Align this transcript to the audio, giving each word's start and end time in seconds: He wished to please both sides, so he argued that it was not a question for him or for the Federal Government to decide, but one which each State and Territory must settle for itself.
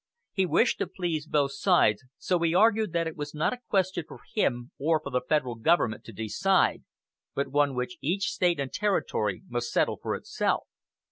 He 0.33 0.47
wished 0.47 0.79
to 0.79 0.87
please 0.87 1.27
both 1.27 1.51
sides, 1.51 2.03
so 2.17 2.39
he 2.39 2.55
argued 2.55 2.91
that 2.91 3.05
it 3.05 3.15
was 3.15 3.35
not 3.35 3.53
a 3.53 3.59
question 3.69 4.03
for 4.07 4.21
him 4.33 4.71
or 4.79 4.99
for 4.99 5.11
the 5.11 5.21
Federal 5.29 5.53
Government 5.53 6.03
to 6.05 6.11
decide, 6.11 6.83
but 7.35 7.49
one 7.49 7.75
which 7.75 7.99
each 8.01 8.31
State 8.31 8.59
and 8.59 8.73
Territory 8.73 9.43
must 9.47 9.69
settle 9.71 9.99
for 10.01 10.15
itself. 10.15 10.63